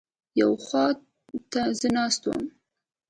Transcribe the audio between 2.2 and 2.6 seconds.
وم.